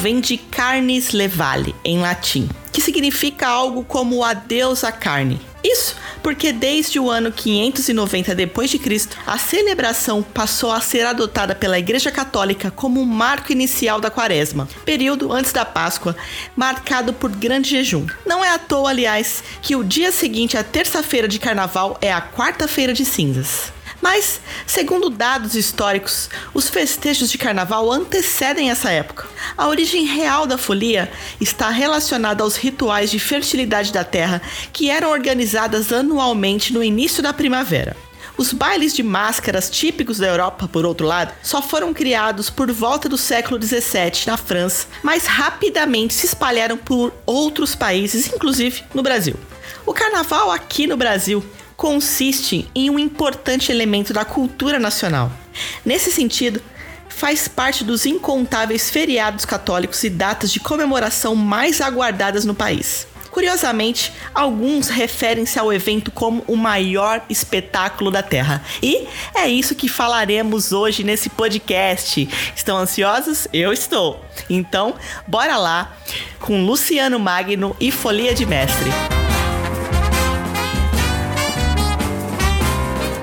[0.00, 5.38] vem de carnis levale, em latim, que significa algo como adeus à carne.
[5.62, 12.10] Isso porque desde o ano 590 d.C., a celebração passou a ser adotada pela Igreja
[12.10, 16.16] Católica como um marco inicial da Quaresma, período antes da Páscoa,
[16.56, 18.06] marcado por grande jejum.
[18.24, 22.22] Não é à toa, aliás, que o dia seguinte à terça-feira de Carnaval é a
[22.22, 23.70] quarta-feira de cinzas.
[24.00, 29.28] Mas, segundo dados históricos, os festejos de carnaval antecedem essa época.
[29.56, 34.40] A origem real da folia está relacionada aos rituais de fertilidade da terra
[34.72, 37.96] que eram organizadas anualmente no início da primavera.
[38.40, 43.06] Os bailes de máscaras típicos da Europa, por outro lado, só foram criados por volta
[43.06, 49.36] do século XVII na França, mas rapidamente se espalharam por outros países, inclusive no Brasil.
[49.84, 51.44] O carnaval aqui no Brasil
[51.80, 55.32] consiste em um importante elemento da cultura nacional.
[55.82, 56.60] Nesse sentido,
[57.08, 63.06] faz parte dos incontáveis feriados católicos e datas de comemoração mais aguardadas no país.
[63.30, 68.62] Curiosamente, alguns referem-se ao evento como o maior espetáculo da Terra.
[68.82, 72.28] E é isso que falaremos hoje nesse podcast.
[72.54, 73.48] Estão ansiosos?
[73.54, 74.22] Eu estou.
[74.50, 75.96] Então, bora lá
[76.38, 78.90] com Luciano Magno e Folia de Mestre.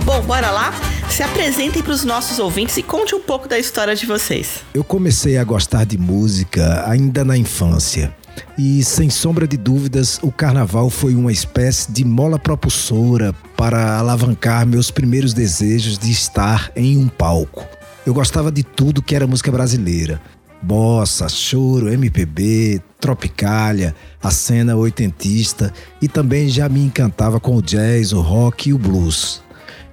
[0.07, 0.73] Bom, bora lá?
[1.09, 4.63] Se apresentem para os nossos ouvintes e conte um pouco da história de vocês.
[4.73, 8.15] Eu comecei a gostar de música ainda na infância.
[8.57, 14.65] E sem sombra de dúvidas, o carnaval foi uma espécie de mola propulsora para alavancar
[14.65, 17.67] meus primeiros desejos de estar em um palco.
[18.05, 20.21] Eu gostava de tudo que era música brasileira:
[20.61, 28.13] bossa, choro, MPB, tropicália, a cena oitentista e também já me encantava com o jazz,
[28.13, 29.45] o rock e o blues.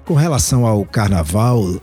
[0.04, 1.81] Com relação ao carnaval,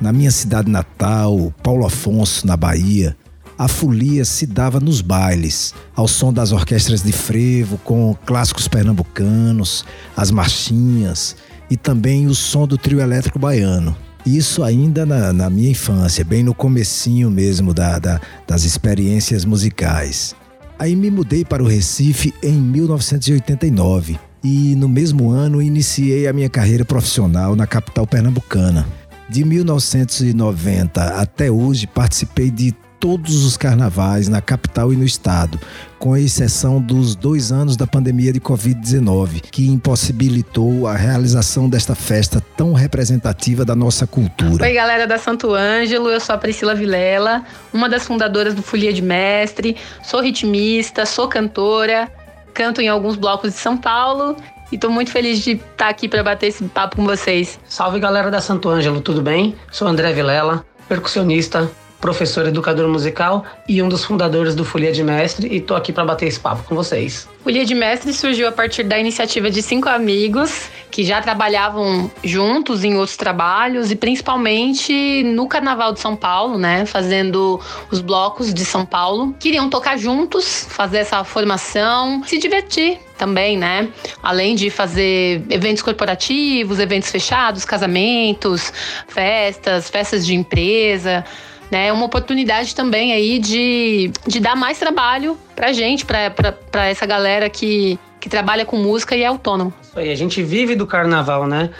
[0.00, 3.16] na minha cidade natal, Paulo Afonso, na Bahia,
[3.56, 9.84] a folia se dava nos bailes, ao som das orquestras de frevo, com clássicos pernambucanos,
[10.16, 11.36] as marchinhas
[11.70, 13.96] e também o som do trio elétrico baiano.
[14.26, 20.34] Isso ainda na, na minha infância, bem no comecinho mesmo da, da, das experiências musicais.
[20.80, 26.48] Aí me mudei para o Recife em 1989 e no mesmo ano iniciei a minha
[26.48, 28.86] carreira profissional na capital pernambucana.
[29.28, 35.58] De 1990 até hoje participei de todos os carnavais na capital e no estado,
[35.98, 42.40] com exceção dos dois anos da pandemia de Covid-19, que impossibilitou a realização desta festa
[42.56, 44.64] tão representativa da nossa cultura.
[44.64, 47.42] Oi, galera da Santo Ângelo, eu sou a Priscila Vilela,
[47.72, 52.08] uma das fundadoras do Folia de Mestre, sou ritmista, sou cantora,
[52.52, 54.36] canto em alguns blocos de São Paulo
[54.70, 57.60] e tô muito feliz de estar aqui para bater esse papo com vocês.
[57.68, 59.54] Salve galera da Santo Ângelo, tudo bem?
[59.70, 61.70] Sou André Vilela, percussionista,
[62.02, 66.04] professor educador musical e um dos fundadores do Folia de Mestre e tô aqui para
[66.04, 67.28] bater esse papo com vocês.
[67.44, 72.82] Folia de Mestre surgiu a partir da iniciativa de cinco amigos que já trabalhavam juntos
[72.82, 77.60] em outros trabalhos e principalmente no Carnaval de São Paulo, né, fazendo
[77.90, 79.34] os blocos de São Paulo.
[79.38, 83.88] Queriam tocar juntos, fazer essa formação, se divertir também, né?
[84.20, 88.72] Além de fazer eventos corporativos, eventos fechados, casamentos,
[89.06, 91.24] festas, festas de empresa
[91.72, 91.86] né?
[91.86, 96.86] É uma oportunidade também aí de, de dar mais trabalho pra gente, pra, pra, pra
[96.86, 99.72] essa galera que, que trabalha com música e é autônomo.
[99.80, 101.70] Isso aí, a gente vive do carnaval, né?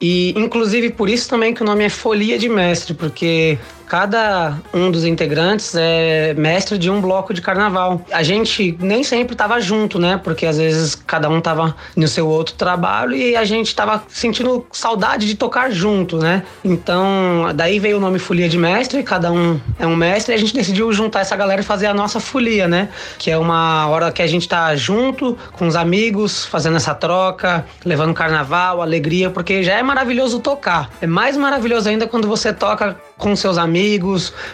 [0.00, 3.58] E inclusive por isso também que o nome é Folia de Mestre, porque
[3.92, 8.00] cada um dos integrantes é mestre de um bloco de carnaval.
[8.10, 10.18] A gente nem sempre estava junto, né?
[10.24, 14.64] Porque às vezes cada um estava no seu outro trabalho e a gente estava sentindo
[14.72, 16.42] saudade de tocar junto, né?
[16.64, 20.38] Então, daí veio o nome Folia de Mestre, cada um é um mestre e a
[20.38, 22.88] gente decidiu juntar essa galera e fazer a nossa folia, né?
[23.18, 27.66] Que é uma hora que a gente tá junto com os amigos, fazendo essa troca,
[27.84, 30.88] levando carnaval, alegria, porque já é maravilhoso tocar.
[31.02, 33.81] É mais maravilhoso ainda quando você toca com seus amigos,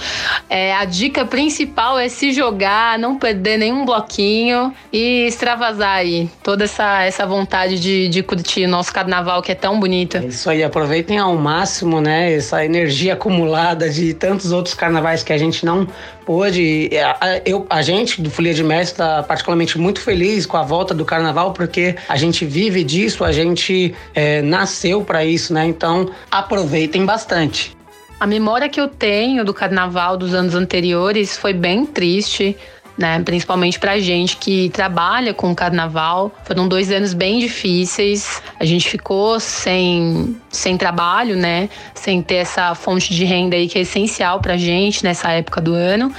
[0.49, 6.65] é, a dica principal é se jogar, não perder nenhum bloquinho e extravasar aí toda
[6.65, 10.19] essa, essa vontade de, de curtir nosso carnaval que é tão bonito.
[10.19, 12.35] É isso aí, aproveitem ao máximo, né?
[12.35, 15.89] Essa energia acumulada de tantos outros carnavais que a gente não
[16.27, 16.91] pôde.
[17.21, 20.93] A, eu, a gente do Folia de Mestre está particularmente muito feliz com a volta
[20.93, 25.67] do carnaval, porque a gente vive disso, a gente é, nasceu para isso, né?
[25.67, 27.80] Então, aproveitem bastante.
[28.21, 32.55] A memória que eu tenho do carnaval dos anos anteriores foi bem triste
[33.01, 33.23] né?
[33.25, 36.31] Principalmente pra gente que trabalha com carnaval.
[36.45, 38.43] Foram dois anos bem difíceis.
[38.61, 41.71] A gente ficou sem, sem trabalho, né?
[41.95, 45.73] Sem ter essa fonte de renda aí que é essencial pra gente nessa época do
[45.73, 46.13] ano.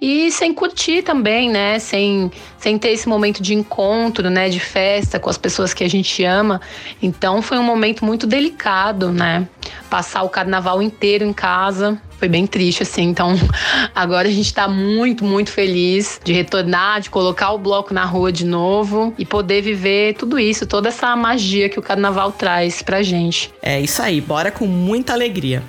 [0.00, 1.80] E sem curtir também, né?
[1.80, 4.48] Sem, sem ter esse momento de encontro, né?
[4.48, 6.60] De festa com as pessoas que a gente ama.
[7.02, 9.48] Então foi um momento muito delicado, né?
[9.90, 13.04] Passar o carnaval inteiro em casa foi bem triste, assim.
[13.04, 13.34] Então,
[13.94, 18.32] agora a gente tá muito, muito feliz de retornar, de colocar o bloco na rua
[18.32, 23.02] de novo e poder viver tudo isso, toda essa magia que o carnaval traz pra
[23.02, 23.52] gente.
[23.62, 25.62] É isso aí, bora com muita alegria.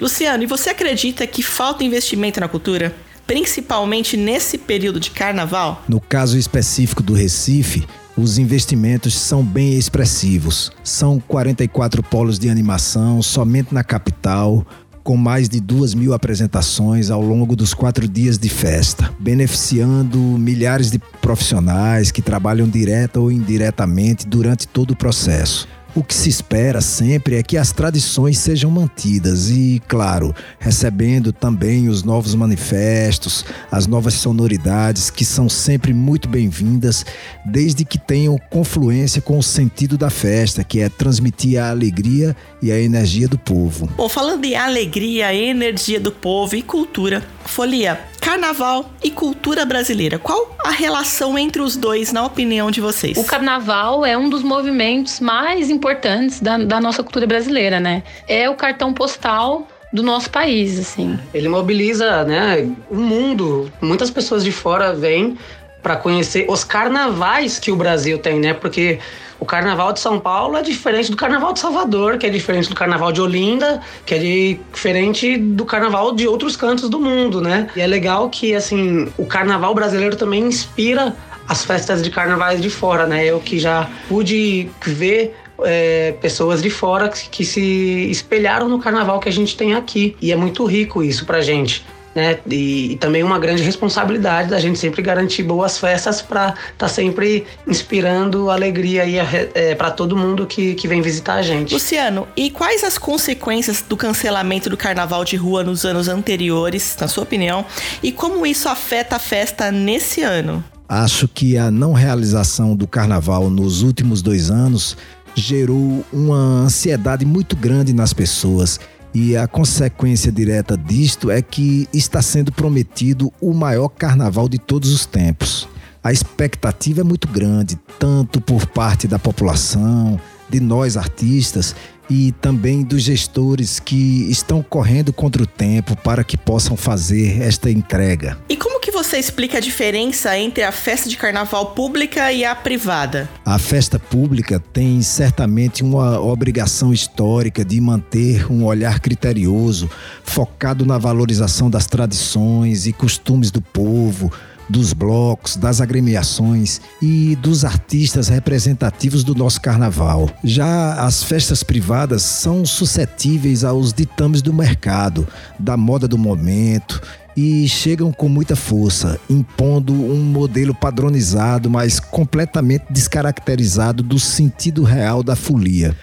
[0.00, 2.94] Luciano, e você acredita que falta investimento na cultura?
[3.26, 5.82] Principalmente nesse período de carnaval?
[5.88, 10.70] No caso específico do Recife, os investimentos são bem expressivos.
[10.84, 14.64] São 44 polos de animação somente na capital,
[15.04, 20.90] com mais de duas mil apresentações ao longo dos quatro dias de festa, beneficiando milhares
[20.90, 25.68] de profissionais que trabalham direta ou indiretamente durante todo o processo.
[25.96, 31.88] O que se espera sempre é que as tradições sejam mantidas e, claro, recebendo também
[31.88, 37.06] os novos manifestos, as novas sonoridades que são sempre muito bem-vindas,
[37.44, 42.72] desde que tenham confluência com o sentido da festa, que é transmitir a alegria e
[42.72, 43.88] a energia do povo.
[43.96, 48.00] Bom, falando em alegria, energia do povo e cultura, Folia,
[48.34, 50.18] carnaval e cultura brasileira.
[50.18, 53.16] Qual a relação entre os dois, na opinião de vocês?
[53.16, 58.02] O carnaval é um dos movimentos mais importantes da, da nossa cultura brasileira, né?
[58.26, 61.16] É o cartão postal do nosso país, assim.
[61.32, 63.70] Ele mobiliza, né, o mundo.
[63.80, 65.38] Muitas pessoas de fora vêm
[65.84, 68.54] para conhecer os carnavais que o Brasil tem, né?
[68.54, 68.98] Porque
[69.38, 72.74] o Carnaval de São Paulo é diferente do Carnaval de Salvador, que é diferente do
[72.74, 77.68] Carnaval de Olinda, que é diferente do Carnaval de outros cantos do mundo, né?
[77.76, 81.14] E é legal que, assim, o Carnaval brasileiro também inspira
[81.46, 83.22] as festas de carnavais de fora, né?
[83.22, 89.20] Eu que já pude ver é, pessoas de fora que, que, se espelharam no carnaval
[89.20, 90.16] que a gente tem aqui.
[90.22, 91.84] E é muito rico isso pra gente
[92.14, 92.38] né?
[92.48, 96.88] E, e, também uma grande responsabilidade da gente sempre garantir boas festas para estar tá
[96.88, 99.16] sempre inspirando alegria aí
[99.54, 101.74] é, para todo mundo que, que vem visitar a gente.
[101.74, 107.08] Luciano, e quais as consequências do cancelamento do carnaval de rua nos anos anteriores, na
[107.08, 107.64] sua opinião,
[108.02, 110.62] e como isso afeta a festa nesse ano?
[110.88, 114.96] Acho que a não realização do carnaval nos últimos dois anos
[115.34, 118.78] gerou uma ansiedade muito grande nas pessoas
[119.14, 124.90] e a consequência direta disto é que está sendo prometido o maior carnaval de todos
[124.90, 125.68] os tempos.
[126.02, 131.74] A expectativa é muito grande, tanto por parte da população, de nós artistas
[132.08, 137.70] e também dos gestores que estão correndo contra o tempo para que possam fazer esta
[137.70, 138.38] entrega.
[138.48, 142.54] E como que você explica a diferença entre a festa de carnaval pública e a
[142.54, 143.28] privada?
[143.44, 149.88] A festa pública tem certamente uma obrigação histórica de manter um olhar criterioso,
[150.22, 154.30] focado na valorização das tradições e costumes do povo
[154.68, 160.30] dos blocos, das agremiações e dos artistas representativos do nosso carnaval.
[160.42, 165.26] Já as festas privadas são suscetíveis aos ditames do mercado,
[165.58, 167.00] da moda do momento
[167.36, 175.22] e chegam com muita força, impondo um modelo padronizado, mas completamente descaracterizado do sentido real
[175.22, 175.94] da folia.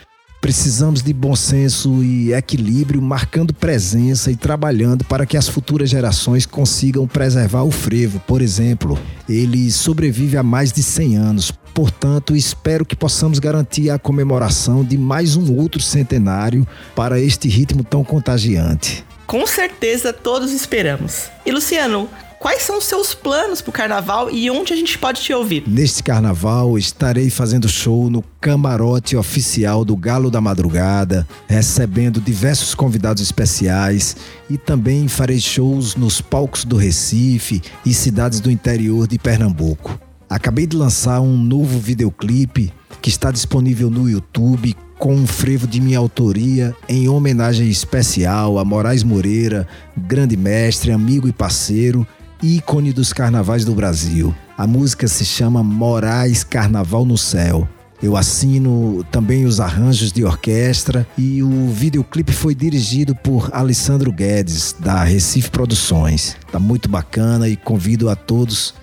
[0.41, 6.47] Precisamos de bom senso e equilíbrio, marcando presença e trabalhando para que as futuras gerações
[6.47, 8.97] consigam preservar o frevo, por exemplo.
[9.29, 14.97] Ele sobrevive há mais de 100 anos, portanto, espero que possamos garantir a comemoração de
[14.97, 19.05] mais um outro centenário para este ritmo tão contagiante.
[19.27, 21.29] Com certeza todos esperamos.
[21.45, 22.09] E Luciano,
[22.41, 25.63] Quais são os seus planos para o carnaval e onde a gente pode te ouvir?
[25.67, 33.21] Neste carnaval estarei fazendo show no camarote oficial do Galo da Madrugada, recebendo diversos convidados
[33.21, 34.17] especiais
[34.49, 39.99] e também farei shows nos palcos do Recife e cidades do interior de Pernambuco.
[40.27, 45.79] Acabei de lançar um novo videoclipe que está disponível no YouTube com um frevo de
[45.79, 52.05] minha autoria em homenagem especial a Moraes Moreira, grande mestre, amigo e parceiro,
[52.41, 54.35] ícone dos carnavais do Brasil.
[54.57, 57.67] A música se chama Moraes Carnaval no Céu.
[58.01, 64.75] Eu assino também os arranjos de orquestra e o videoclipe foi dirigido por Alessandro Guedes,
[64.79, 66.35] da Recife Produções.
[66.51, 68.73] Tá muito bacana e convido a todos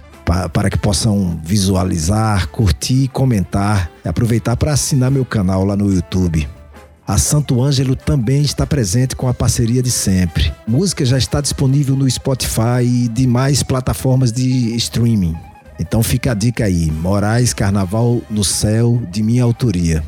[0.52, 3.90] para que possam visualizar, curtir comentar.
[4.04, 6.57] E aproveitar para assinar meu canal lá no YouTube.
[7.08, 10.52] A Santo Ângelo também está presente com a parceria de sempre.
[10.66, 15.34] Música já está disponível no Spotify e demais plataformas de streaming.
[15.80, 20.04] Então fica a dica aí: Moraes Carnaval no Céu, de minha autoria.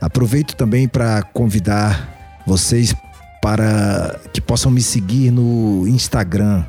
[0.00, 2.92] Aproveito também para convidar vocês
[3.40, 6.64] para que possam me seguir no Instagram,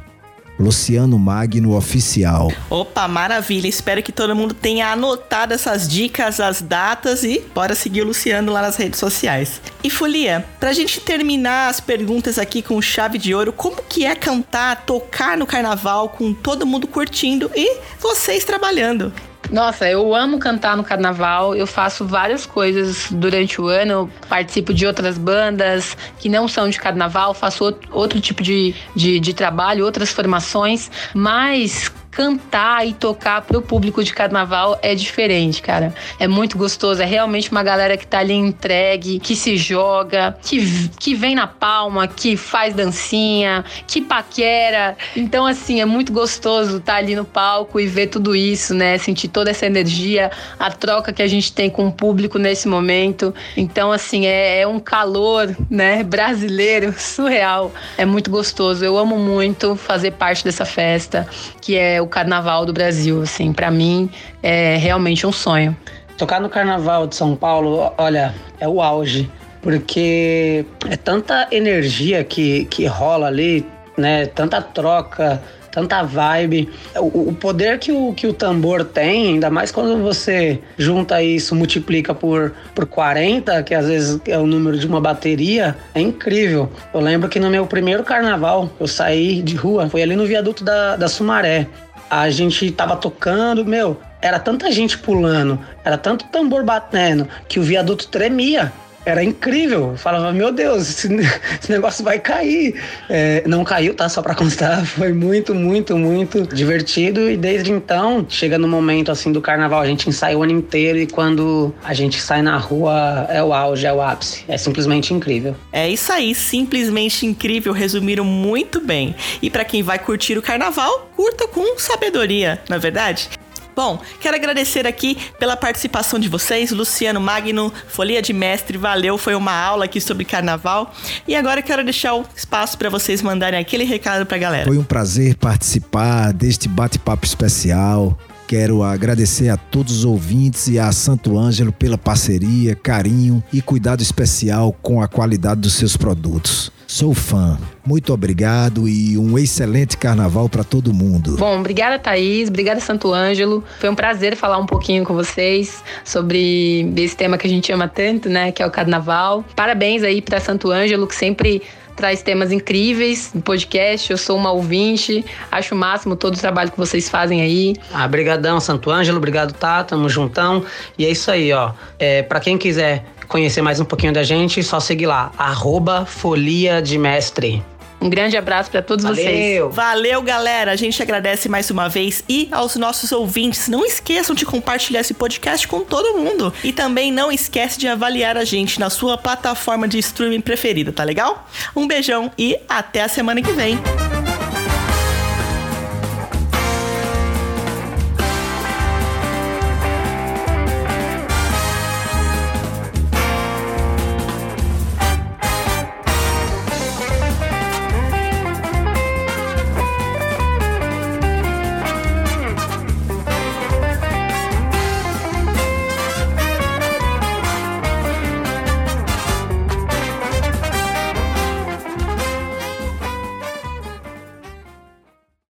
[0.60, 2.51] Luciano Magno Oficial.
[2.70, 3.68] Opa, maravilha.
[3.68, 8.51] Espero que todo mundo tenha anotado essas dicas, as datas e bora seguir o Luciano
[8.51, 9.62] lá nas redes sociais.
[9.82, 14.13] E Folia, pra gente terminar as perguntas aqui com chave de ouro, como que é
[14.16, 19.13] cantar, tocar no carnaval com todo mundo curtindo e vocês trabalhando?
[19.51, 21.56] Nossa, eu amo cantar no carnaval.
[21.56, 23.91] Eu faço várias coisas durante o ano.
[23.91, 28.75] Eu participo de outras bandas que não são de carnaval, faço outro, outro tipo de,
[28.96, 30.91] de, de trabalho, outras formações.
[31.13, 35.94] Mas cantar e tocar pro público de carnaval é diferente, cara.
[36.20, 40.89] É muito gostoso, é realmente uma galera que tá ali entregue, que se joga, que,
[41.00, 44.98] que vem na palma, que faz dancinha, que paquera.
[45.16, 48.98] Então, assim, é muito gostoso estar tá ali no palco e ver tudo isso, né?
[48.98, 53.34] Sentir toda essa energia, a troca que a gente tem com o público nesse momento.
[53.56, 57.72] Então, assim, é, é um calor, né, brasileiro surreal.
[57.98, 58.84] É muito gostoso.
[58.84, 61.28] Eu amo muito fazer parte dessa festa,
[61.62, 64.10] que é o carnaval do Brasil, assim, para mim
[64.41, 65.75] é realmente um sonho.
[66.18, 69.29] Tocar no carnaval de São Paulo, olha, é o auge,
[69.62, 73.65] porque é tanta energia que, que rola ali,
[73.98, 74.25] né?
[74.27, 75.41] Tanta troca,
[75.72, 76.70] tanta vibe.
[76.98, 81.56] O, o, poder que o, que o tambor tem, ainda mais quando você junta isso,
[81.56, 86.70] multiplica por, por 40, que às vezes é o número de uma bateria, é incrível.
[86.94, 90.63] Eu lembro que no meu primeiro carnaval, eu saí de rua, foi ali no viaduto
[90.63, 91.68] da, da Sumaré.
[92.10, 97.63] A gente tava tocando, meu, era tanta gente pulando, era tanto tambor batendo, que o
[97.63, 98.72] viaduto tremia.
[99.10, 99.92] Era incrível.
[99.92, 101.08] Eu falava, meu Deus, esse,
[101.60, 102.75] esse negócio vai cair.
[103.10, 104.08] É, não caiu, tá?
[104.08, 104.86] Só pra constar.
[104.86, 107.30] Foi muito, muito, muito divertido.
[107.30, 111.00] E desde então, chega no momento assim do carnaval, a gente ensaia o ano inteiro
[111.00, 114.44] e quando a gente sai na rua é o auge, é o ápice.
[114.48, 115.56] É simplesmente incrível.
[115.72, 117.74] É isso aí, simplesmente incrível.
[117.74, 119.16] Resumiram muito bem.
[119.42, 123.30] E para quem vai curtir o carnaval, curta com sabedoria, na é verdade?
[123.79, 129.36] Bom, quero agradecer aqui pela participação de vocês, Luciano Magno, Folia de Mestre, valeu, foi
[129.36, 130.93] uma aula aqui sobre carnaval.
[131.25, 134.65] E agora quero deixar o espaço para vocês mandarem aquele recado para a galera.
[134.65, 138.19] Foi um prazer participar deste bate-papo especial.
[138.50, 144.01] Quero agradecer a todos os ouvintes e a Santo Ângelo pela parceria, carinho e cuidado
[144.01, 146.69] especial com a qualidade dos seus produtos.
[146.89, 147.55] Sou fã.
[147.86, 151.38] Muito obrigado e um excelente carnaval para todo mundo.
[151.38, 153.63] Bom, obrigada Thaís, obrigada Santo Ângelo.
[153.79, 157.88] Foi um prazer falar um pouquinho com vocês sobre esse tema que a gente ama
[157.88, 159.46] tanto, né, que é o carnaval.
[159.55, 161.62] Parabéns aí para Santo Ângelo que sempre
[161.96, 164.10] traz temas incríveis no podcast.
[164.10, 167.75] Eu sou uma ouvinte, acho o máximo todo o trabalho que vocês fazem aí.
[167.93, 169.84] Ah, brigadão, Santo Ângelo, obrigado, tá?
[169.84, 170.65] Tamo juntão.
[170.98, 171.72] E é isso aí, ó.
[172.00, 176.81] É, para quem quiser conhecer mais um pouquinho da gente, só seguir lá, arroba Folia
[176.81, 177.63] de Mestre.
[178.01, 179.24] Um grande abraço para todos Valeu.
[179.24, 179.75] vocês.
[179.75, 180.71] Valeu, galera.
[180.71, 182.24] A gente agradece mais uma vez.
[182.29, 186.53] E aos nossos ouvintes, não esqueçam de compartilhar esse podcast com todo mundo.
[186.63, 191.03] E também não esquece de avaliar a gente na sua plataforma de streaming preferida, tá
[191.03, 191.45] legal?
[191.75, 193.77] Um beijão e até a semana que vem.